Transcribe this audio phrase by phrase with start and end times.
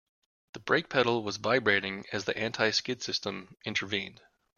[0.53, 4.19] The brake pedal was vibrating as the anti-skid system intervened.